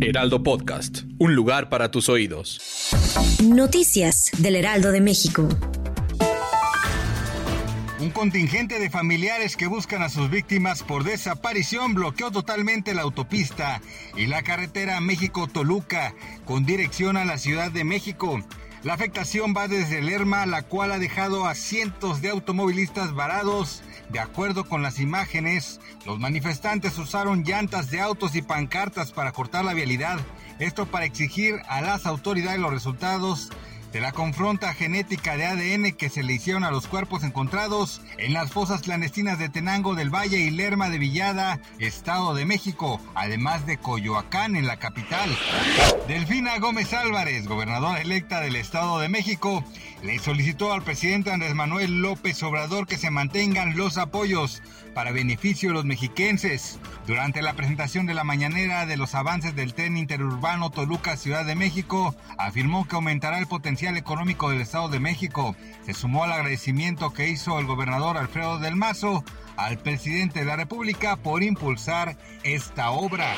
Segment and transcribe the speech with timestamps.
[0.00, 2.90] Heraldo Podcast, un lugar para tus oídos.
[3.44, 5.48] Noticias del Heraldo de México.
[8.00, 13.80] Un contingente de familiares que buscan a sus víctimas por desaparición bloqueó totalmente la autopista
[14.16, 16.14] y la carretera México-Toluca
[16.44, 18.40] con dirección a la Ciudad de México.
[18.82, 23.82] La afectación va desde Lerma, la cual ha dejado a cientos de automovilistas varados.
[24.10, 29.64] De acuerdo con las imágenes, los manifestantes usaron llantas de autos y pancartas para cortar
[29.64, 30.18] la vialidad.
[30.58, 33.50] Esto para exigir a las autoridades los resultados
[33.94, 38.32] de la confronta genética de ADN que se le hicieron a los cuerpos encontrados en
[38.32, 43.66] las fosas clandestinas de Tenango del Valle y Lerma de Villada, Estado de México, además
[43.66, 45.30] de Coyoacán en la capital.
[46.08, 49.64] Delfina Gómez Álvarez, gobernadora electa del Estado de México,
[50.04, 55.70] le solicitó al presidente Andrés Manuel López Obrador que se mantengan los apoyos para beneficio
[55.70, 56.78] de los mexiquenses.
[57.06, 61.54] Durante la presentación de la mañanera de los avances del tren interurbano Toluca Ciudad de
[61.54, 65.56] México, afirmó que aumentará el potencial económico del Estado de México.
[65.86, 69.24] Se sumó al agradecimiento que hizo el gobernador Alfredo del Mazo
[69.56, 73.34] al presidente de la República por impulsar esta obra.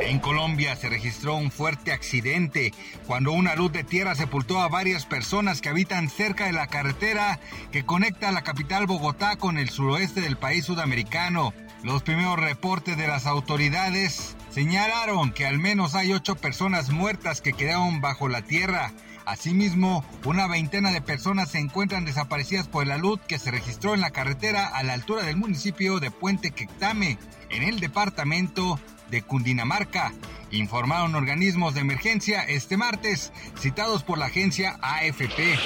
[0.00, 2.72] En Colombia se registró un fuerte accidente
[3.06, 7.38] cuando una luz de tierra sepultó a varias personas que habitan cerca de la carretera
[7.72, 11.52] que conecta la capital Bogotá con el suroeste del país sudamericano.
[11.82, 17.54] Los primeros reportes de las autoridades señalaron que al menos hay ocho personas muertas que
[17.54, 18.92] quedaron bajo la tierra.
[19.24, 24.00] Asimismo, una veintena de personas se encuentran desaparecidas por la luz que se registró en
[24.00, 27.18] la carretera a la altura del municipio de Puente Quectame,
[27.50, 28.78] en el departamento
[29.10, 30.12] de Cundinamarca,
[30.52, 35.58] informaron organismos de emergencia este martes, citados por la agencia AFP.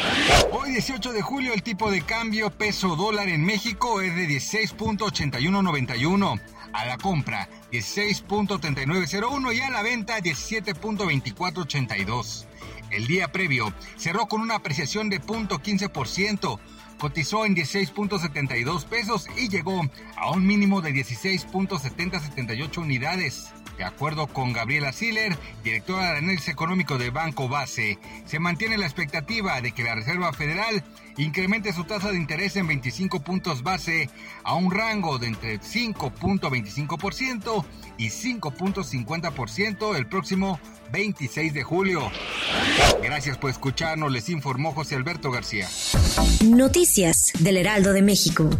[0.53, 6.41] Hoy 18 de julio el tipo de cambio peso dólar en México es de 16.8191,
[6.73, 12.47] a la compra 16.3901 y a la venta 17.2482.
[12.95, 16.61] El día previo cerró con una apreciación de 0.15%,
[16.99, 19.83] cotizó en 16.72 pesos y llegó
[20.17, 23.53] a un mínimo de 16.7078 unidades.
[23.79, 28.87] De acuerdo con Gabriela Siller, directora de análisis económico de Banco Base, se mantiene la
[28.87, 30.85] expectativa de que la Reserva Federal
[31.17, 34.11] incremente su tasa de interés en 25 puntos base
[34.43, 37.65] a un rango de entre 5.25%
[37.99, 40.59] y 5.50% el próximo
[40.93, 42.11] 26 de julio.
[43.03, 45.69] Gracias por escucharnos, les informó José Alberto García.
[46.45, 48.51] Noticias del Heraldo de México.